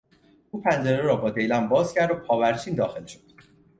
[0.51, 3.31] او پنجره را با دیلم باز کرد و پاورچین داخل شد.